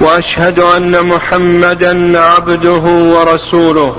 [0.00, 2.84] وأشهد أن محمدا عبده
[3.14, 3.96] ورسوله.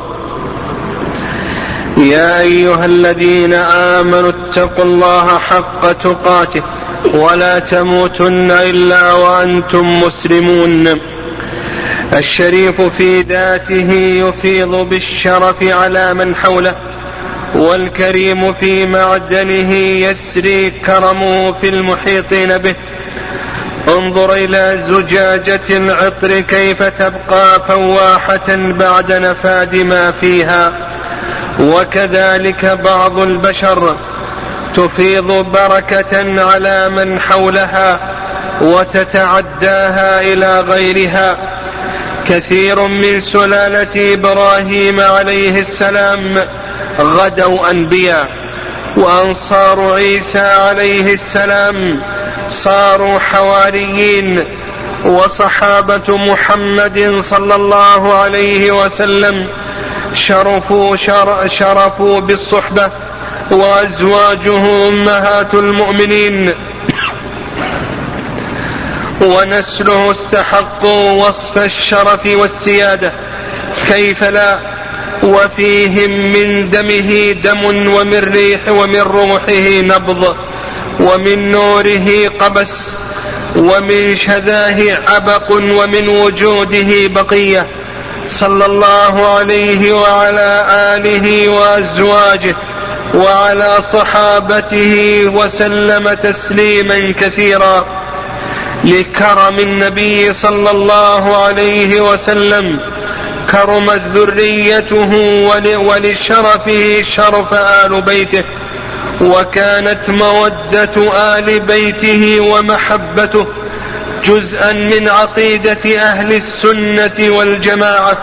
[1.98, 6.62] يا أيها الذين آمنوا اتقوا الله حق تقاته
[7.13, 10.99] ولا تموتن إلا وأنتم مسلمون.
[12.13, 13.91] الشريف في ذاته
[14.27, 16.76] يفيض بالشرف على من حوله
[17.55, 22.76] والكريم في معدنه يسري كرمه في المحيطين به.
[24.20, 30.73] انظر إلى زجاجة العطر كيف تبقى فواحة بعد نفاد ما فيها.
[31.60, 33.96] وكذلك بعض البشر
[34.76, 37.99] تفيض بركة على من حولها
[38.62, 41.38] وتتعداها إلى غيرها.
[42.27, 46.38] كثير من سلالة إبراهيم عليه السلام
[46.99, 48.27] غدوا أنبياء
[48.98, 52.02] وأنصار عيسى عليه السلام
[52.50, 54.44] صاروا حواريين
[55.05, 59.48] وصحابة محمد صلى الله عليه وسلم
[60.14, 62.92] شرفوا شر شرفوا بالصحبة
[63.52, 66.53] وأزواجه أمهات المؤمنين.
[69.22, 73.14] ونسله استحقوا وصف الشرف والسيادة.
[73.88, 74.59] كيف لا؟
[75.24, 80.36] وفيهم من دمه دم ومن ريح ومن روحه نبض.
[81.00, 82.94] ومن نوره قبس
[83.56, 87.68] ومن شذاه عبق ومن وجوده بقية.
[88.28, 92.56] صلى الله عليه وعلى آله وأزواجه
[93.14, 97.86] وعلى صحابته وسلم تسليما كثيرا.
[98.84, 102.80] لكرم النبي صلى الله عليه وسلم
[103.52, 105.12] كرمت ذريته
[105.78, 108.44] ولشرفه شرف آل بيته.
[109.22, 113.47] وكانت مودة آل بيته ومحبته
[114.24, 118.18] جزءا من عقيدة أهل السنة والجماعة.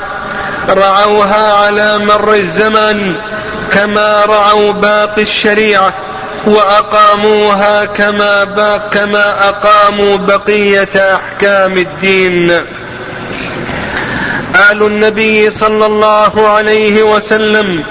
[0.69, 3.17] رعوها على مر الزمان
[3.73, 5.95] كما رعوا باقي الشريعة
[6.47, 8.45] وأقاموها كما
[8.93, 12.51] كما أقاموا بقية أحكام الدين.
[14.71, 17.85] آل النبي صلى الله عليه وسلم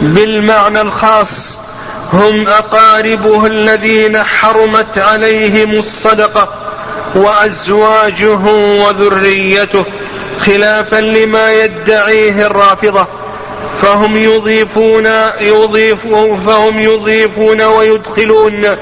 [0.00, 1.59] بالمعنى الخاص
[2.12, 6.48] هم أقاربه الذين حرمت عليهم الصدقة
[7.14, 8.44] وأزواجه
[8.84, 9.84] وذريته
[10.40, 13.06] خلافا لما يدعيه الرافضة.
[13.82, 15.08] فهم يضيفون
[15.40, 18.76] يضيفون فهم يضيفون ويدخلون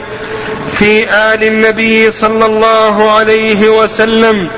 [0.73, 4.51] في آل النبي صلى الله عليه وسلم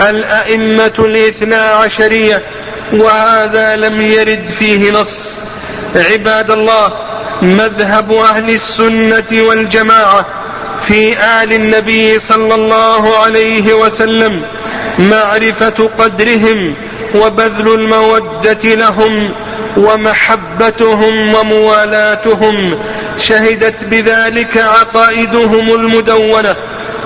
[0.00, 2.42] الأئمة الاثنا عشرية
[2.92, 5.38] وهذا لم يرد فيه نص.
[5.96, 7.03] عباد الله
[7.42, 10.26] مذهب أهل السنة والجماعة
[10.82, 14.42] في آل النبي صلى الله عليه وسلم
[14.98, 16.74] معرفة قدرهم
[17.14, 19.34] وبذل المودة لهم
[19.76, 22.78] ومحبتهم وموالاتهم
[23.18, 26.56] شهدت بذلك عقائدهم المدونة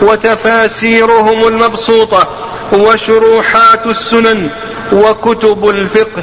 [0.03, 2.28] وتفاسيرهم المبسوطة
[2.72, 4.49] وشروحات السنن
[4.93, 6.22] وكتب الفقه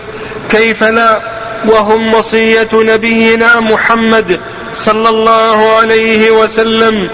[0.49, 1.34] كيف لا
[1.69, 4.39] وهم وصية نبينا محمد
[4.73, 7.09] صلى الله عليه وسلم.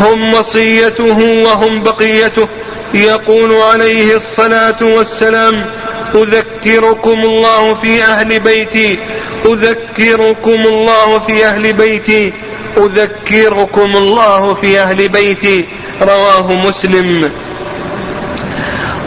[0.00, 2.48] هم وصيته وهم بقيته.
[2.94, 5.66] يقول عليه الصلاة والسلام
[6.14, 8.98] أذكركم الله في أهل بيتي.
[9.46, 12.32] أذكركم الله في أهل بيتي.
[12.76, 15.64] أذكركم الله في أهل بيتي.
[16.02, 17.30] رواه مسلم.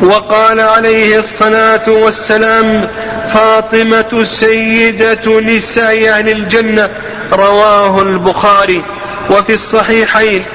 [0.01, 2.87] وقال عليه الصلاة والسلام
[3.33, 6.89] فاطمة سيدة نساء أهل الجنة
[7.33, 8.83] رواه البخاري.
[9.29, 10.45] وفي الصحيحين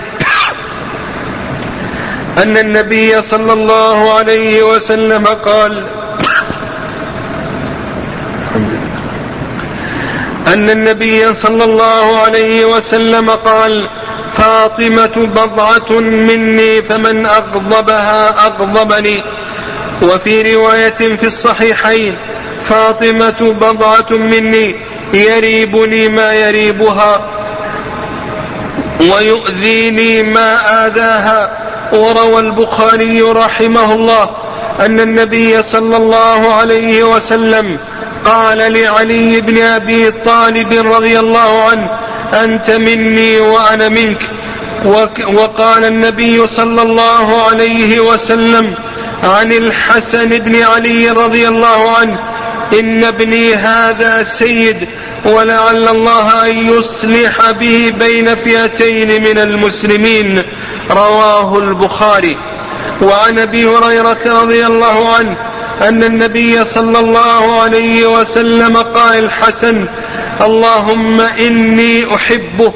[2.38, 5.86] أن النبي صلى الله عليه وسلم قال
[10.46, 13.88] أن النبي صلى الله عليه وسلم قال
[14.34, 19.24] فاطمة بضعة مني فمن أغضبها أغضبني.
[20.02, 22.16] وفي رواية في الصحيحين
[22.68, 24.74] فاطمة بضعة مني
[25.14, 27.20] يريبني ما يريبها
[29.00, 31.58] ويؤذيني ما آذاها.
[31.92, 34.30] وروى البخاري رحمه الله
[34.80, 37.78] أن النبي صلى الله عليه وسلم
[38.24, 41.90] قال لعلي بن أبي طالب رضي الله عنه
[42.44, 44.22] أنت مني وأنا منك.
[45.34, 48.74] وقال النبي صلى الله عليه وسلم
[49.24, 52.31] عن الحسن بن علي رضي الله عنه
[52.78, 54.88] إن ابني هذا سيد
[55.24, 60.42] ولعل الله أن يصلح به بين فئتين من المسلمين.
[60.90, 62.36] رواه البخاري.
[63.02, 65.36] وعن أبي هريرة رضي الله عنه
[65.82, 69.86] أن النبي صلى الله عليه وسلم قال الحسن
[70.40, 72.72] اللهم إني أحبه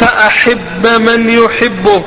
[0.00, 2.04] فأحب من يحبه.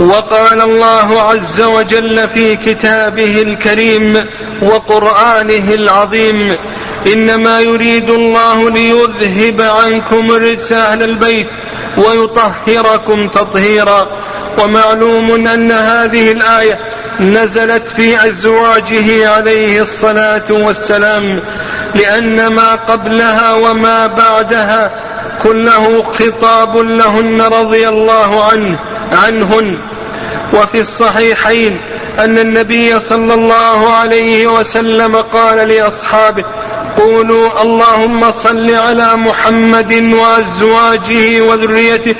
[0.00, 4.26] وقال الله عز وجل في كتابه الكريم
[4.62, 6.56] وقرآنه العظيم
[7.12, 11.48] إنما يريد الله ليذهب عنكم الرجس أهل البيت
[11.96, 14.08] ويطهركم تطهيرا.
[14.58, 16.78] ومعلوم أن هذه الآية
[17.20, 21.42] نزلت في أزواجه عليه الصلاة والسلام
[21.94, 24.90] لأن ما قبلها وما بعدها
[25.42, 28.78] كله خطاب لهن رضي الله عنه.
[29.12, 29.78] عنهن.
[30.54, 31.80] وفي الصحيحين
[32.18, 36.44] أن النبي صلى الله عليه وسلم قال لأصحابه
[36.98, 42.14] قولوا اللهم صل على محمد وأزواجه وذريته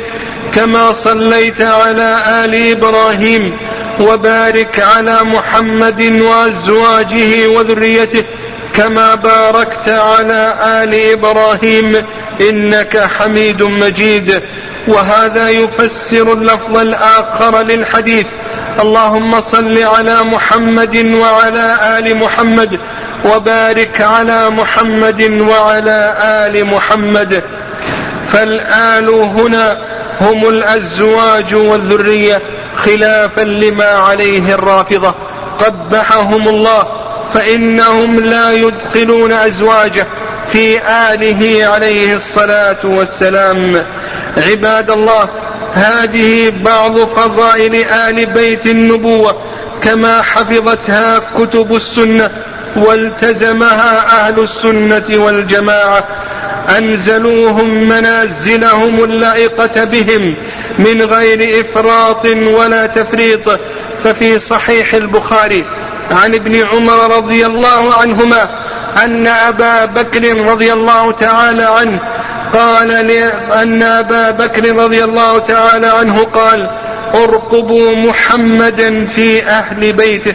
[0.55, 3.57] كما صليت على آل إبراهيم
[4.01, 8.25] وبارك على محمد وأزواجه وذريته
[8.75, 12.07] كما باركت على آل إبراهيم
[12.41, 14.43] إنك حميد مجيد.
[14.89, 18.27] وهذا يفسر اللفظ الآخر للحديث.
[18.81, 22.81] اللهم صل على محمد وعلى آل محمد
[23.25, 27.43] وبارك على محمد وعلى آل محمد.
[28.33, 29.79] فالآل هنا
[30.21, 32.43] هم الأزواج والذرية
[32.77, 35.15] خلافا لما عليه الرافضة.
[35.59, 36.87] قبحهم الله
[37.35, 40.07] فإنهم لا يدخلون أزواجه.
[40.53, 43.87] في آله عليه الصلاة والسلام.
[44.37, 45.29] عباد الله
[45.75, 49.37] هذه بعض فضائل آل بيت النبوة
[49.83, 52.31] كما حفظتها كتب السنة
[52.77, 56.05] والتزمها أهل السنة والجماعة.
[56.79, 60.37] أنزلوهم منازلهم اللائقة بهم
[60.79, 63.61] من غير إفراط ولا تفريط.
[64.05, 65.65] ففي صحيح البخاري
[66.11, 68.62] عن ابن عمر رضي الله عنهما
[69.05, 72.01] أن أبا بكر رضي الله تعالى عنه
[72.53, 73.11] قال
[73.63, 76.71] أن أبا بكر رضي الله تعالى عنه قال
[77.15, 80.35] ارقبوا محمدا في أهل بيته.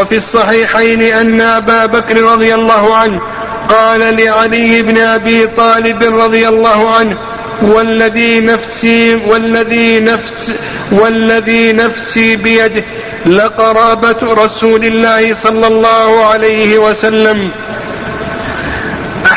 [0.00, 3.20] وفي الصحيحين أن أبا بكر رضي الله عنه
[3.68, 7.18] قال لعلي بن أبي طالب رضي الله عنه
[7.62, 10.52] والذي نفسي والذي نفس
[10.92, 12.84] والذي نفسي بيده
[13.26, 17.50] لقرابة رسول الله صلى الله عليه وسلم.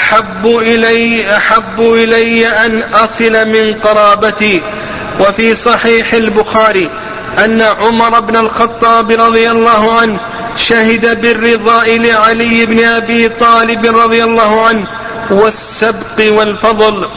[0.08, 4.62] أحب إلي أحب إلي أن أصل من قرابتي.
[5.20, 6.90] وفي صحيح البخاري
[7.46, 10.20] أن عمر بن الخطاب رضي الله عنه
[10.58, 14.88] شهد بالرضاء لعلي بن أبي طالب رضي الله عنه
[15.32, 17.08] والسبق والفضل.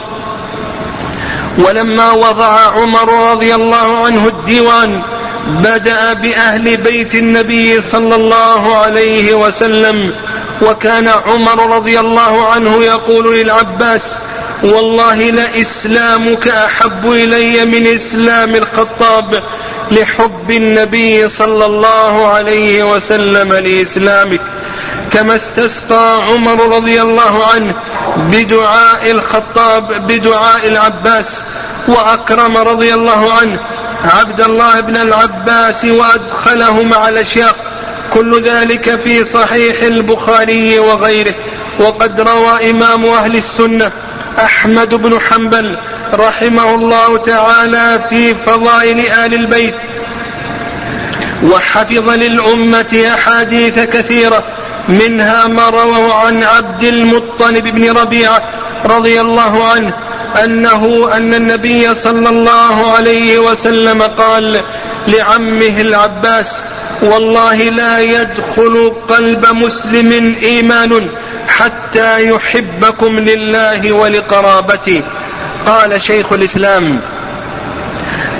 [1.57, 5.01] ولما وضع عمر رضي الله عنه الديوان
[5.47, 10.13] بدأ بأهل بيت النبي صلى الله عليه وسلم
[10.61, 14.15] وكان عمر رضي الله عنه يقول للعباس
[14.63, 19.43] والله لإسلامك أحب إلي من إسلام الخطاب
[19.91, 24.41] لحب النبي صلى الله عليه وسلم لإسلامك.
[25.11, 27.73] كما استسقى عمر رضي الله عنه
[28.17, 31.43] بدعاء الخطاب بدعاء العباس
[31.87, 33.59] وأكرم رضي الله عنه
[34.19, 37.70] عبد الله بن العباس وأدخله مع الأشياق.
[38.13, 41.35] كل ذلك في صحيح البخاري وغيره.
[41.79, 43.91] وقد روى إمام أهل السنة
[44.39, 45.77] أحمد بن حنبل
[46.13, 49.75] رحمه الله تعالى في فضائل آل البيت.
[51.43, 54.43] وحفظ للأمة أحاديث كثيرة
[54.89, 58.43] منها ما رووا عن عبد المطلب بن ربيعة
[58.85, 59.93] رضي الله عنه
[60.43, 64.61] أنه أن النبي صلى الله عليه وسلم قال
[65.07, 66.61] لعمه العباس
[67.01, 71.09] والله لا يدخل قلب مسلم إيمان
[71.47, 75.01] حتى يحبكم لله ولقرابته.
[75.65, 77.01] قال شيخ الإسلام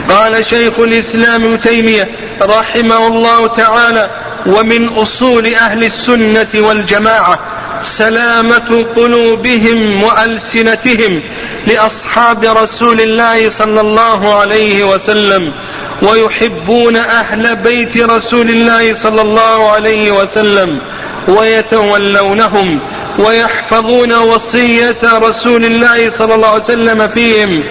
[0.09, 2.09] قال شيخ الإسلام ابن تيمية
[2.41, 4.09] رحمه الله تعالى
[4.45, 7.39] ومن أصول أهل السنة والجماعة
[7.81, 11.21] سلامة قلوبهم وألسنتهم
[11.67, 15.53] لأصحاب رسول الله صلى الله عليه وسلم
[16.01, 20.79] ويحبون أهل بيت رسول الله صلى الله عليه وسلم
[21.27, 22.79] ويتولونهم
[23.19, 27.63] ويحفظون وصية رسول الله صلى الله عليه وسلم فيهم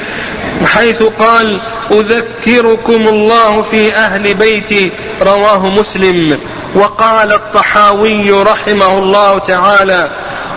[0.64, 1.60] حيث قال
[1.92, 4.90] أذكركم الله في أهل بيتي
[5.22, 6.38] رواه مسلم.
[6.74, 10.10] وقال الطحاوي رحمه الله تعالى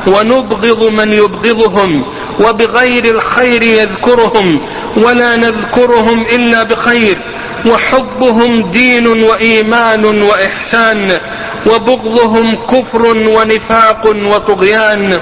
[0.08, 2.06] ونبغض من يبغضهم
[2.40, 4.62] وبغير الخير يذكرهم
[4.98, 7.18] ولا نذكرهم إلا بخير.
[7.66, 11.20] وحبهم دين وإيمان وإحسان
[11.66, 15.20] وبغضهم كفر ونفاق وطغيان.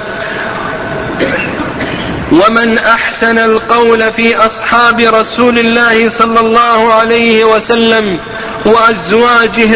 [2.32, 8.20] ومن أحسن القول في أصحاب رسول الله صلى الله عليه وسلم
[8.66, 9.76] وأزواجه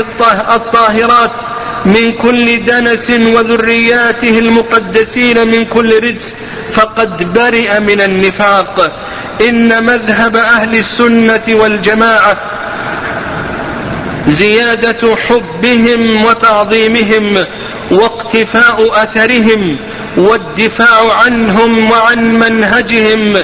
[0.56, 1.32] الطاهرات
[1.86, 6.34] من كل دنس وذرياته المقدسين من كل رجس
[6.74, 9.02] فقد برئ من النفاق.
[9.42, 12.55] إن مذهب أهل السنة والجماعة
[14.28, 17.46] زيادة حبهم وتعظيمهم
[17.92, 19.78] واقتفاء أثرهم
[20.18, 23.38] والدفاع عنهم وعن منهجهم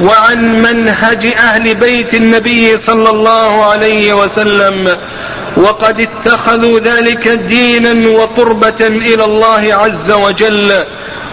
[0.00, 4.96] وعن منهج أهل بيت النبي صلى الله عليه وسلم.
[5.56, 10.84] وقد اتخذوا ذلك دينا وقربة إلى الله عز وجل.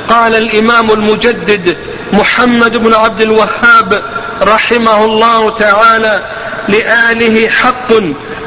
[0.09, 1.77] قال الإمام المجدد
[2.13, 4.03] محمد بن عبد الوهاب
[4.41, 6.23] رحمه الله تعالى
[6.69, 7.93] لآله حق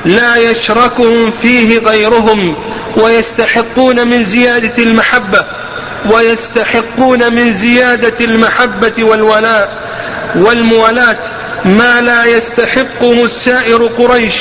[0.07, 2.57] لا يشركهم فيه غيرهم
[2.97, 5.45] ويستحقون من زيادة المحبة
[6.13, 9.79] ويستحقون من زيادة المحبة والولاء
[10.37, 11.19] والموالاة.
[11.65, 14.35] ما لا يستحقه سائر قريش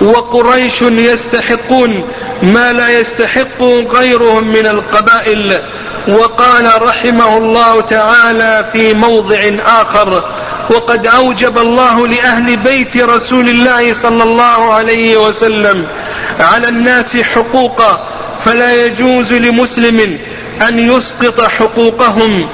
[0.00, 2.08] وقريش يستحقون.
[2.42, 5.60] ما لا يستحقه غيرهم من القبائل.
[6.08, 10.24] وقال رحمه الله تعالى في موضع آخر
[10.70, 15.86] وقد أوجب الله لأهل بيت رسول الله صلى الله عليه وسلم
[16.40, 18.08] على الناس حقوقا
[18.44, 20.18] فلا يجوز لمسلم
[20.68, 22.48] أن يسقط حقوقهم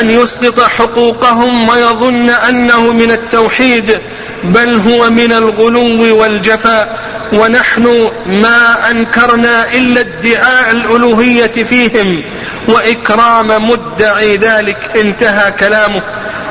[0.00, 3.98] أن يسقط حقوقهم ويظن أنه من التوحيد
[4.44, 7.00] بل هو من الغلو والجفاء.
[7.32, 12.22] ونحن ما أنكرنا إلا ادعاء الألوهية فيهم
[12.68, 16.02] وإكرام مدعي ذلك انتهى كلامه.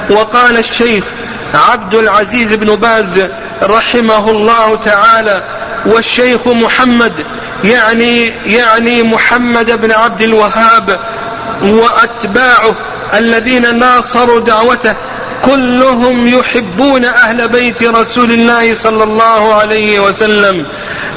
[0.09, 1.03] وقال الشيخ
[1.53, 3.27] عبد العزيز بن باز
[3.63, 5.43] رحمه الله تعالى
[5.85, 7.13] والشيخ محمد
[7.63, 10.99] يعني يعني محمد بن عبد الوهاب
[11.61, 12.75] وأتباعه
[13.13, 14.95] الذين ناصروا دعوته
[15.45, 20.65] كلهم يحبون أهل بيت رسول الله صلى الله عليه وسلم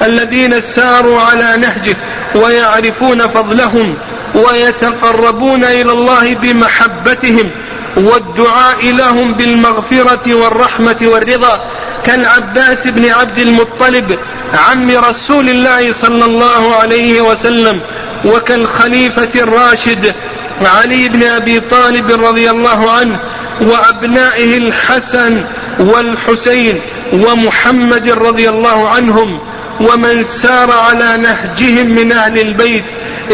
[0.03, 1.97] الذين ساروا على نهجه
[2.35, 3.99] ويعرفون فضلهم
[4.35, 7.51] ويتقربون إلى الله بمحبتهم
[7.97, 11.61] والدعاء لهم بالمغفرة والرحمة والرضا.
[12.05, 14.19] كالعباس بن عبد المطلب
[14.71, 17.81] عم رسول الله صلى الله عليه وسلم
[18.25, 20.15] وكالخليفة الراشد
[20.67, 23.21] علي بن أبي طالب رضي الله عنه
[23.61, 25.45] وأبنائه الحسن
[25.79, 26.81] والحسين
[27.13, 29.41] ومحمد رضي الله عنهم
[29.81, 32.85] ومن سار على نهجهم من أهل البيت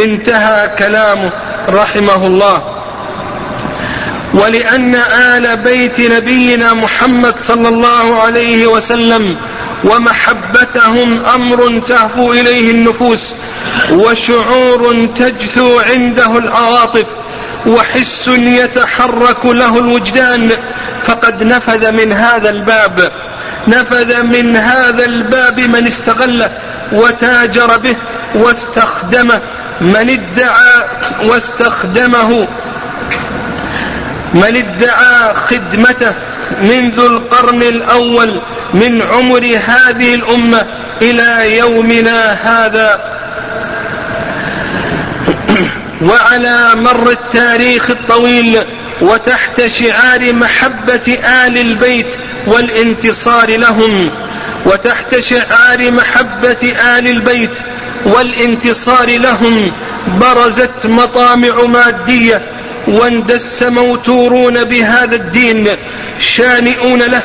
[0.04, 1.32] انتهى كلامه
[1.68, 2.78] رحمه الله
[4.34, 4.94] ولأن
[5.34, 9.36] آل بيت نبينا محمد صلى الله عليه وسلم
[9.84, 13.34] ومحبتهم أمر تهفو إليه النفوس
[13.90, 17.06] وشعور تجثو عنده العواطف
[17.66, 20.50] وحس يتحرك له الوجدان
[21.04, 23.12] فقد نفذ من هذا الباب
[23.68, 26.50] نفذ من هذا الباب من استغله
[26.92, 27.96] وتاجر به
[28.34, 29.40] واستخدمه
[29.80, 30.84] من ادعى
[31.28, 32.48] واستخدمه
[34.34, 36.12] من ادعى خدمته
[36.62, 38.42] منذ القرن الأول
[38.74, 40.66] من عمر هذه الأمة
[41.02, 43.18] إلى يومنا هذا.
[46.10, 48.58] وعلى مر التاريخ الطويل
[49.00, 52.06] وتحت شعار محبة آل البيت
[52.46, 54.10] والانتصار لهم
[54.66, 57.50] وتحت شعار محبة آل البيت
[58.04, 59.72] والانتصار لهم
[60.20, 62.57] برزت مطامع مادية
[62.88, 65.68] واندس موتورون بهذا الدين
[66.18, 67.22] شانئون له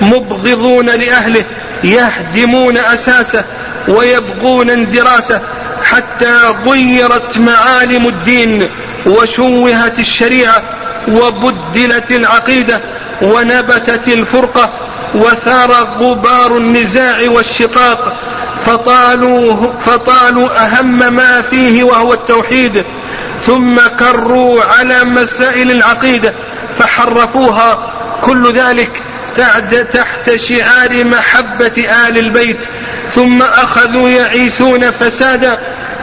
[0.00, 1.44] مبغضون لأهله
[1.84, 3.44] يهدمون أساسه
[3.88, 5.40] ويبغون اندراسه
[5.84, 8.68] حتى غيرت معالم الدين
[9.06, 10.62] وشوهت الشريعة
[11.08, 12.80] وبدلت العقيدة
[13.22, 14.70] ونبتت الفرقة
[15.14, 18.16] وثار غبار النزاع والشقاق
[18.66, 22.84] فطالوا فطالوا أهم ما فيه وهو التوحيد.
[23.46, 26.34] ثم كروا على مسائل العقيدة
[26.78, 27.90] فحرفوها.
[28.22, 29.02] كل ذلك
[29.92, 32.58] تحت شعار محبة آل البيت.
[33.14, 35.58] ثم أخذوا يعيثون فسادا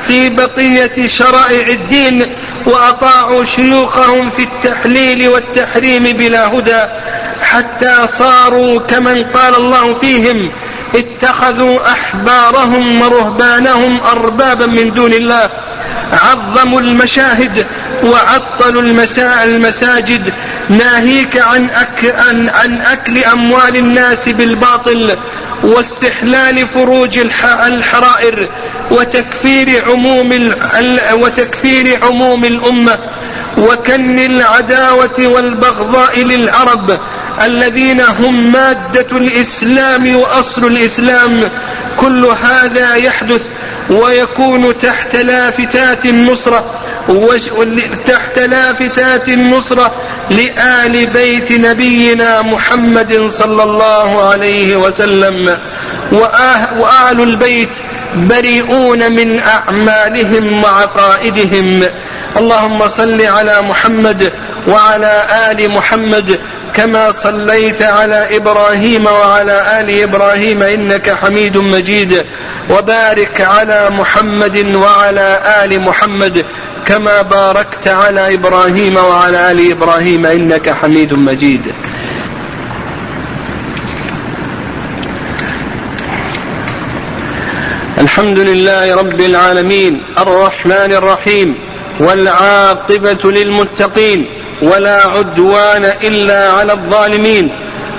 [0.07, 2.33] في بقية شرائع الدين
[2.65, 6.81] وأطاعوا شيوخهم في التحليل والتحريم بلا هدى.
[7.41, 10.51] حتى صاروا كمن قال الله فيهم
[10.95, 15.49] اتخذوا أحبارهم ورهبانهم أربابا من دون الله.
[16.11, 17.65] عظموا المشاهد
[18.03, 18.81] وعطلوا
[19.43, 20.33] المساجد.
[20.69, 25.17] ناهيك عن, أك عن, عن أكل أموال الناس بالباطل
[25.63, 28.49] واستحلال فروج الحرائر
[28.91, 30.53] وتكفير عموم
[31.13, 32.99] وتكفير عموم الأمة
[33.57, 36.99] وكن العداوة والبغضاء للعرب
[37.43, 41.49] الذين هم مادة الإسلام وأصل الإسلام.
[41.97, 43.41] كل هذا يحدث
[43.89, 46.65] ويكون تحت لافتات النصرة
[48.07, 49.91] تحت لافتات النصرة
[50.29, 55.57] لآل بيت نبينا محمد صلى الله عليه وسلم.
[56.11, 57.69] وآل البيت
[58.15, 61.83] بريئون من أعمالهم وعقائدهم
[62.37, 64.33] اللهم صل على محمد
[64.67, 66.39] وعلى آل محمد
[66.73, 72.25] كما صليت على إبراهيم وعلى آل إبراهيم إنك حميد مجيد
[72.69, 76.45] وبارك على محمد وعلى آل محمد
[76.85, 81.73] كما باركت على إبراهيم وعلى آل إبراهيم إنك حميد مجيد.
[87.97, 91.55] الحمد لله رب العالمين الرحمن الرحيم
[91.99, 97.49] والعاقبة للمتقين ولا عدوان إلا على الظالمين.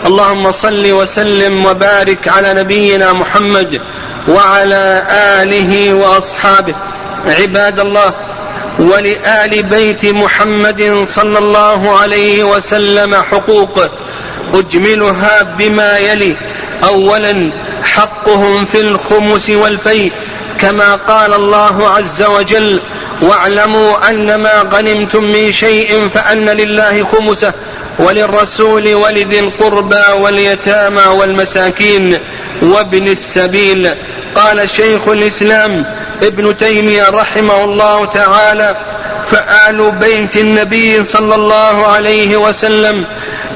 [0.06, 3.80] اللهم صل وسلم وبارك على نبينا محمد
[4.28, 6.74] وعلى آله وأصحابه.
[7.26, 8.14] عباد الله
[8.78, 13.88] ولآل بيت محمد صلى الله عليه وسلم حقوق
[14.54, 16.36] أجملها بما يلي.
[16.84, 17.52] أولا
[17.84, 20.12] حقهم في الخمس والفيء
[20.58, 22.80] كما قال الله عز وجل
[23.22, 27.52] واعلموا أن ما غنمتم من شيء فأن لله خمسه
[27.98, 32.18] وللرسول ولذي القربى واليتامى والمساكين
[32.62, 33.94] وابن السبيل.
[34.34, 35.84] قال شيخ الإسلام
[36.22, 38.76] ابن تيمية رحمه الله تعالى
[39.26, 43.06] فآل بيت النبي صلى الله عليه وسلم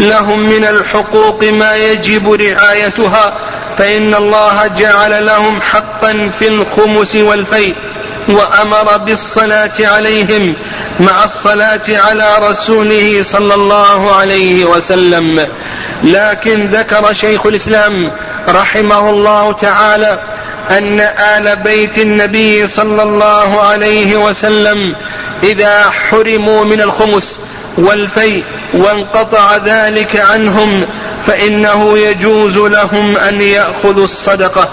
[0.01, 3.39] لهم من الحقوق ما يجب رعايتها
[3.79, 7.75] فإن الله جعل لهم حقا في الخمس والفيء
[8.29, 10.55] وأمر بالصلاة عليهم
[11.01, 15.47] مع الصلاة على رسوله صلى الله عليه وسلم.
[16.05, 18.13] لكن ذكر شيخ الإسلام
[18.49, 20.21] رحمه الله تعالى
[20.71, 24.97] أن آل بيت النبي صلى الله عليه وسلم
[25.43, 27.41] إذا حرموا من الخمس
[27.79, 30.87] والفيء وانقطع ذلك عنهم
[31.27, 34.69] فإنه يجوز لهم أن يأخذوا الصدقة.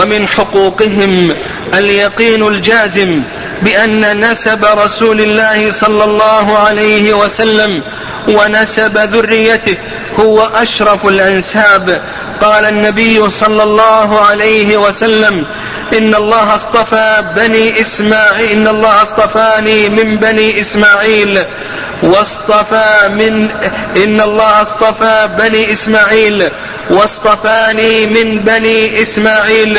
[0.00, 1.34] ومن حقوقهم
[1.74, 3.22] اليقين الجازم
[3.62, 7.82] بأن نسب رسول الله صلى الله عليه وسلم
[8.28, 9.76] ونسب ذريته
[10.20, 12.02] هو أشرف الأنساب.
[12.40, 15.46] قال النبي صلى الله عليه وسلم
[15.98, 21.44] إن الله اصطفى بني إسماعيل إن الله اصطفاني من بني إسماعيل.
[22.02, 23.50] واصطفى من
[24.04, 26.50] إن الله اصطفى بني إسماعيل.
[26.90, 29.78] واصطفاني من بني إسماعيل.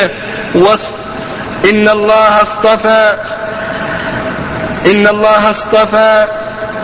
[1.70, 3.16] إن الله اصطفى
[4.86, 6.26] إن الله اصطفى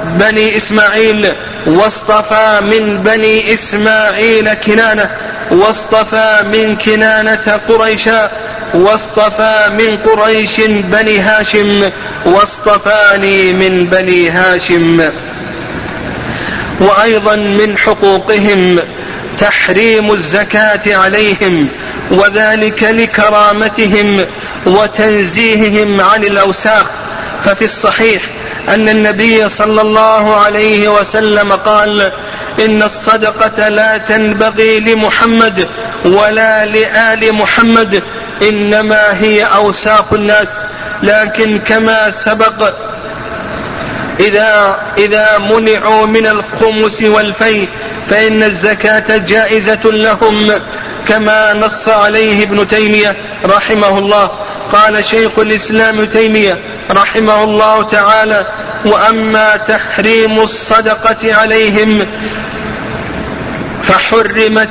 [0.05, 1.33] بني إسماعيل.
[1.67, 5.11] واصطفى من بني إسماعيل كنانة.
[5.51, 8.31] واصطفى من كنانة قريشا.
[8.75, 11.91] واصطفى من قريش بني هاشم.
[12.27, 15.11] واصطفاني من بني هاشم.
[16.81, 18.79] وأيضا من حقوقهم.
[19.39, 21.69] تحريم الزكاة عليهم
[22.11, 24.27] وذلك لكرامتهم
[24.67, 26.87] وتنزيههم عن الأوساخ.
[27.45, 28.23] ففي الصحيح
[28.69, 32.13] أن النبي صلى الله عليه وسلم قال
[32.65, 35.69] إن الصدقة لا تنبغي لمحمد
[36.05, 38.03] ولا لآل محمد
[38.43, 40.49] إنما هي أوساخ الناس.
[41.03, 42.75] لكن كما سبق
[44.21, 47.69] إذا إذا منعوا من الخمس والفيء
[48.11, 50.53] فإن الزكاة جائزة لهم
[51.07, 54.31] كما نص عليه ابن تيمية رحمه الله.
[54.73, 56.59] قال شيخ الإسلام تيمية
[56.91, 58.47] رحمه الله تعالى
[58.85, 62.07] وأما تحريم الصدقة عليهم
[63.83, 64.71] فحرمت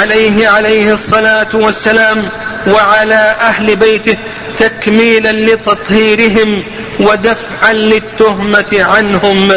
[0.00, 2.28] عليه عليه الصلاة والسلام
[2.66, 4.18] وعلى أهل بيته
[4.58, 6.64] تكميلا لتطهيرهم
[7.00, 9.52] ودفعا للتهمة عنهم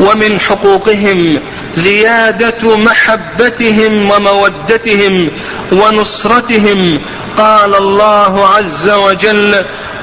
[0.00, 1.40] ومن حقوقهم.
[1.74, 5.28] زيادة محبتهم ومودتهم
[5.72, 7.00] ونصرتهم.
[7.38, 9.54] قال الله عز وجل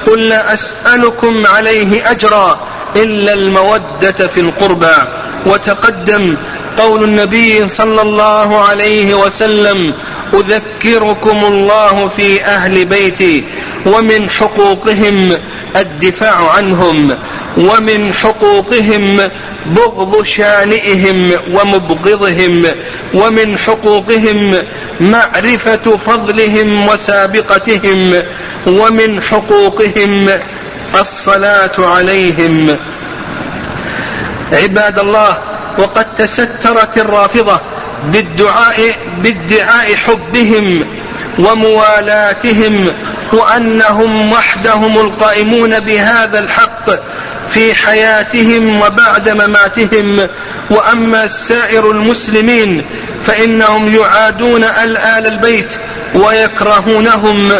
[0.06, 2.60] قل لا أسألكم عليه أجرا
[2.96, 4.96] إلا المودة في القربى.
[5.46, 6.36] وتقدم
[6.78, 9.94] قول النبي صلى الله عليه وسلم
[10.34, 13.44] أذكركم الله في أهل بيتي.
[13.86, 15.32] ومن حقوقهم
[15.76, 17.16] الدفاع عنهم
[17.58, 19.20] ومن حقوقهم
[19.66, 22.64] بغض شانئهم ومبغضهم
[23.14, 24.54] ومن حقوقهم
[25.00, 28.22] معرفة فضلهم وسابقتهم
[28.66, 30.28] ومن حقوقهم
[31.00, 32.76] الصلاة عليهم.
[34.52, 35.38] عباد الله
[35.78, 37.60] وقد تسترت الرافضة
[38.04, 40.84] بالدعاء بادعاء حبهم
[41.38, 42.92] وموالاتهم
[43.32, 46.90] وأنهم وحدهم القائمون بهذا الحق
[47.50, 50.28] في حياتهم وبعد مماتهم.
[50.70, 52.86] وأما سائر المسلمين
[53.26, 55.68] فإنهم يعادون الال البيت
[56.14, 57.52] ويكرهونهم.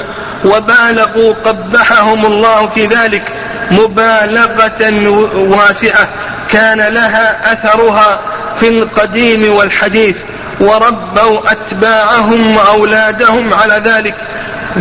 [0.45, 3.33] وبالغوا قبحهم الله في ذلك
[3.71, 6.09] مبالغة واسعة.
[6.49, 8.21] كان لها أثرها
[8.61, 10.17] في القديم والحديث.
[10.61, 14.15] وربوا أتباعهم وأولادهم على ذلك.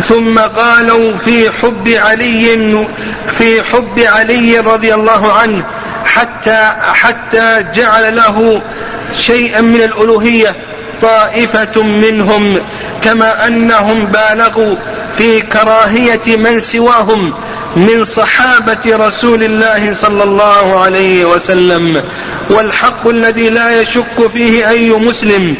[0.08, 2.86] ثم قالوا في حب علي
[3.38, 5.64] في حب علي رضي الله عنه
[6.04, 8.62] حتى حتى جعل له
[9.16, 10.54] شيئا من الألوهية
[11.02, 12.58] طائفة منهم
[13.02, 14.76] كما أنهم بالغوا
[15.18, 17.34] في كراهية من سواهم
[17.76, 22.02] من صحابة رسول الله صلى الله عليه وسلم.
[22.50, 25.56] والحق الذي لا يشك فيه أي مسلم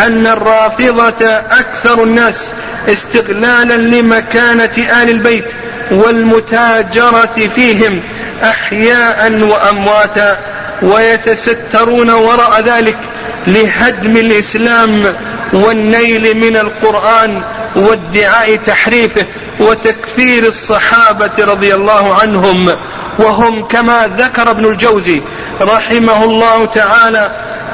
[0.00, 2.50] أن الرافضة أكثر الناس
[2.88, 5.44] استغلالا لمكانة آل البيت
[5.90, 8.02] والمتاجرة فيهم
[8.42, 10.38] أحياء وأمواتا
[10.82, 12.98] ويتسترون وراء ذلك
[13.46, 15.14] لهدم الإسلام
[15.52, 17.42] والنيل من القرآن
[17.76, 19.26] وادعاء تحريفه
[19.60, 22.76] وتكفير الصحابة رضي الله عنهم.
[23.18, 25.22] وهم كما ذكر ابن الجوزي
[25.62, 27.30] رحمه الله تعالى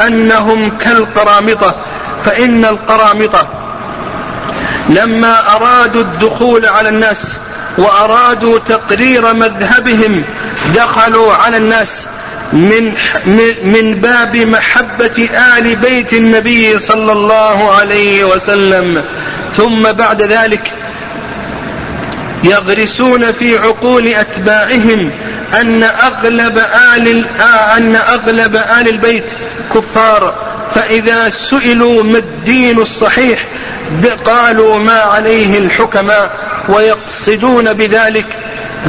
[0.06, 1.76] أنهم كالقرامطة
[2.24, 3.48] فإن القرامطة
[4.88, 7.38] لما أرادوا الدخول على الناس
[7.78, 10.24] وأرادوا تقرير مذهبهم
[10.74, 12.06] دخلوا على الناس
[12.52, 12.94] من
[13.62, 19.04] من باب محبة آل بيت النبي صلى الله عليه وسلم.
[19.56, 20.72] ثم بعد ذلك
[22.44, 25.10] يغرسون في عقول أتباعهم
[25.60, 26.58] أن أغلب
[26.96, 27.24] آل
[27.76, 29.24] أن أغلب آل البيت
[29.74, 30.34] كفار.
[30.76, 33.44] فإذا سئلوا ما الدين الصحيح
[34.24, 36.30] قالوا ما عليه الحكماء
[36.68, 38.26] ويقصدون بذلك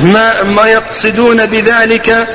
[0.03, 2.27] ما, ما يقصدون بذلك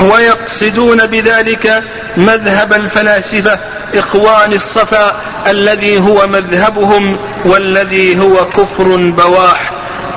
[0.00, 1.82] ويقصدون بذلك
[2.16, 3.58] مذهب الفلاسفة
[3.94, 9.72] إخوان الصفا الذي هو مذهبهم والذي هو كفر بواح.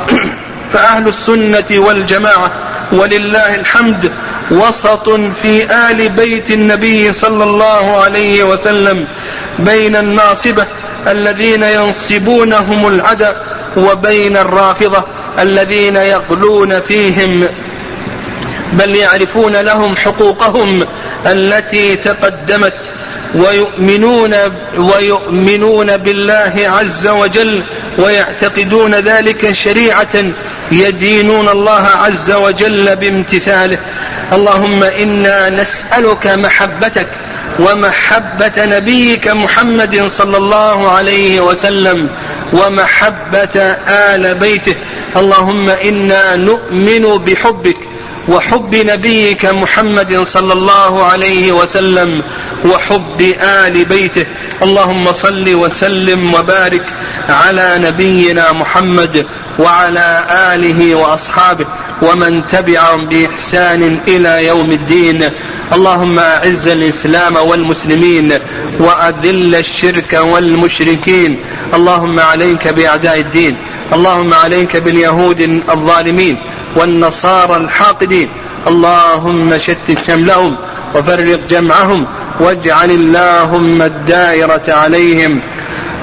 [0.73, 2.51] فأهل السنة والجماعة
[2.91, 4.11] ولله الحمد
[4.51, 5.09] وسط
[5.41, 9.07] في آل بيت النبي صلى الله عليه وسلم
[9.59, 10.65] بين الناصبة
[11.07, 13.31] الذين ينصبونهم العدى
[13.77, 15.03] وبين الرافضة
[15.39, 17.47] الذين يغلون فيهم.
[18.73, 20.85] بل يعرفون لهم حقوقهم
[21.25, 22.75] التي تقدمت.
[23.35, 24.35] ويؤمنون
[24.77, 27.63] ويؤمنون بالله عز وجل
[27.97, 30.15] ويعتقدون ذلك شريعة
[30.71, 33.77] يدينون الله عز وجل بامتثاله.
[34.33, 37.07] اللهم إنا نسألك محبتك
[37.59, 42.09] ومحبة نبيك محمد صلى الله عليه وسلم
[42.53, 44.75] ومحبة آل بيته.
[45.17, 47.77] اللهم إنا نؤمن بحبك
[48.29, 52.23] وحب نبيك محمد صلى الله عليه وسلم
[52.65, 54.25] وحب آل بيته.
[54.63, 56.85] اللهم صل وسلم وبارك
[57.29, 59.25] على نبينا محمد
[59.59, 61.65] وعلى آله وأصحابه
[62.01, 65.29] ومن تبعهم بإحسان إلى يوم الدين.
[65.73, 68.31] اللهم أعز الإسلام والمسلمين
[68.79, 71.39] وأذل الشرك والمشركين.
[71.73, 73.57] اللهم عليك بأعداء الدين.
[73.93, 75.39] اللهم عليك باليهود
[75.69, 76.37] الظالمين.
[76.75, 78.29] والنصارى الحاقدين.
[78.67, 80.57] اللهم شتت شملهم
[80.95, 82.05] وفرق جمعهم
[82.39, 85.41] واجعل اللهم الدائرة عليهم.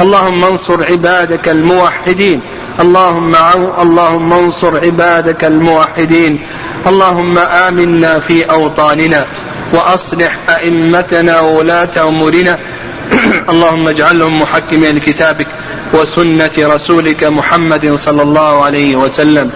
[0.00, 2.40] اللهم انصر عبادك الموحدين.
[2.80, 3.36] اللهم
[3.80, 6.46] اللهم انصر عبادك الموحدين.
[6.86, 9.26] اللهم آمنا في أوطاننا
[9.74, 12.58] وأصلح أئمتنا وولاة أمورنا.
[13.52, 15.46] اللهم اجعلهم محكمين لكتابك.
[16.00, 19.50] وسنة رسولك محمد صلى الله عليه وسلم.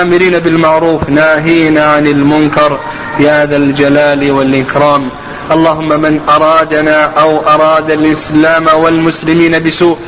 [0.00, 2.80] آمرين بالمعروف ناهين عن المنكر.
[3.20, 5.10] يا ذا الجلال والإكرام.
[5.52, 9.98] اللهم من أرادنا أو أراد الإسلام والمسلمين بسوء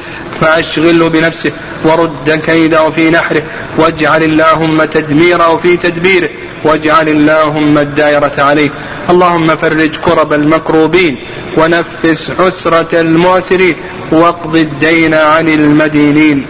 [0.41, 1.53] فأشغله بنفسه
[1.85, 3.43] ورد كيده في نحره
[3.79, 6.29] واجعل اللهم تدميره في تدبيره
[6.65, 8.71] واجعل اللهم الدائرة عليه.
[9.11, 11.19] اللهم فرج كرب المكروبين
[11.59, 13.77] ونفس حسرة المعسرين
[14.13, 16.47] واقض الدين عن المدينين.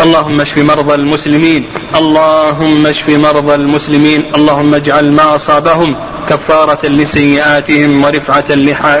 [0.00, 1.64] اللهم اشف مرضى المسلمين.
[1.94, 4.22] اللهم اشف مرضى المسلمين.
[4.34, 5.96] اللهم اجعل ما أصابهم
[6.28, 8.52] كفارة لسيئاتهم ورفعة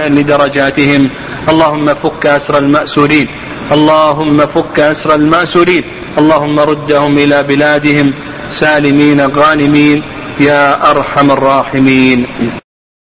[0.08, 1.10] لدرجاتهم.
[1.48, 3.26] اللهم فك أسر المأسورين.
[3.72, 5.82] اللهم فك أسر المأسورين.
[6.18, 8.12] اللهم ردهم إلى بلادهم.
[8.50, 10.02] سالمين غانمين.
[10.40, 12.26] يا أرحم الراحمين.